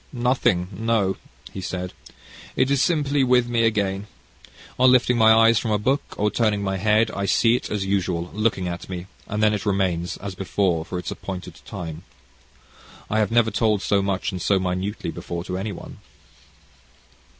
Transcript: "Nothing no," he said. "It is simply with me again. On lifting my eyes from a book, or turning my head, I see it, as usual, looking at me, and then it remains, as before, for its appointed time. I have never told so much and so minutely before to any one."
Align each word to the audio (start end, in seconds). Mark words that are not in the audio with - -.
"Nothing 0.11 0.69
no," 0.75 1.15
he 1.53 1.61
said. 1.61 1.93
"It 2.55 2.71
is 2.71 2.81
simply 2.81 3.23
with 3.23 3.47
me 3.47 3.65
again. 3.65 4.07
On 4.79 4.91
lifting 4.91 5.15
my 5.15 5.31
eyes 5.31 5.59
from 5.59 5.69
a 5.69 5.77
book, 5.77 6.01
or 6.17 6.31
turning 6.31 6.63
my 6.63 6.77
head, 6.77 7.11
I 7.11 7.27
see 7.27 7.55
it, 7.55 7.69
as 7.69 7.85
usual, 7.85 8.31
looking 8.33 8.67
at 8.67 8.89
me, 8.89 9.05
and 9.27 9.43
then 9.43 9.53
it 9.53 9.63
remains, 9.63 10.17
as 10.17 10.33
before, 10.33 10.85
for 10.85 10.97
its 10.97 11.11
appointed 11.11 11.61
time. 11.67 12.01
I 13.11 13.19
have 13.19 13.29
never 13.29 13.51
told 13.51 13.83
so 13.83 14.01
much 14.01 14.31
and 14.31 14.41
so 14.41 14.57
minutely 14.57 15.11
before 15.11 15.43
to 15.43 15.55
any 15.55 15.71
one." 15.71 15.99